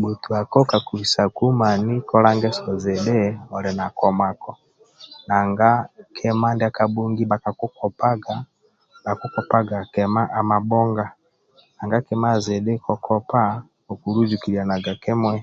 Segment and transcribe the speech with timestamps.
[0.00, 3.22] botwako kaku bhisaku mani kola ngeso zidhi
[3.56, 4.52] oli na komako
[5.28, 5.70] nanga
[6.16, 8.34] kima ndiaka bongi koku kopaga
[9.10, 11.06] oku kopaga kima amabonga
[11.76, 13.44] nanga kima zidhi kokooa
[13.92, 15.40] okulujukilyanaga kimui